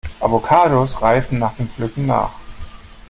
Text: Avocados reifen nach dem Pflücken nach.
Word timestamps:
Avocados 0.19 0.99
reifen 1.03 1.37
nach 1.37 1.53
dem 1.57 1.69
Pflücken 1.69 2.07
nach. 2.07 2.31